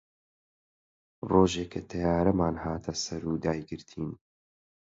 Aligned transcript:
ڕۆژێ 1.29 1.63
کە 1.71 1.81
تەیارەمان 1.89 2.55
هاتە 2.63 2.93
سەر 3.03 3.21
و 3.27 3.33
دایگرتین 3.45 4.09